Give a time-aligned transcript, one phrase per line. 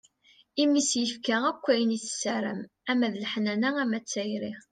[0.63, 2.61] Imi i s-yefka akk ayen i tessaram
[2.91, 4.53] ama d leḥnana, ama d tayri.